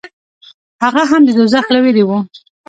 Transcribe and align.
هغه 0.83 1.01
هم 1.11 1.21
د 1.25 1.29
دوزخ 1.37 1.65
له 1.73 1.79
وېرې 1.83 2.03
و. 2.05 2.09